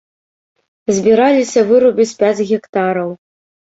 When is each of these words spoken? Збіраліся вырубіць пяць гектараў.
Збіраліся 0.95 1.67
вырубіць 1.71 2.11
пяць 2.25 2.35
гектараў. 2.53 3.19